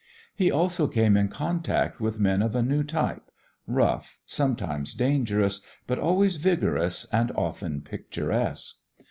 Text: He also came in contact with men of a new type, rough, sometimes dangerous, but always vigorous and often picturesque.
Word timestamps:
He 0.35 0.49
also 0.49 0.87
came 0.87 1.15
in 1.15 1.27
contact 1.27 1.99
with 2.01 2.19
men 2.19 2.41
of 2.41 2.55
a 2.55 2.63
new 2.63 2.81
type, 2.83 3.29
rough, 3.67 4.17
sometimes 4.25 4.95
dangerous, 4.95 5.61
but 5.85 5.99
always 5.99 6.37
vigorous 6.37 7.05
and 7.13 7.31
often 7.35 7.81
picturesque. 7.81 8.77